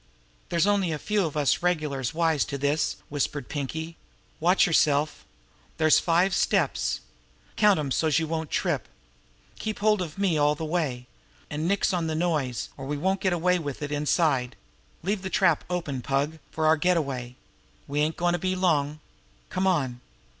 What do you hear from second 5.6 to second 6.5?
There's five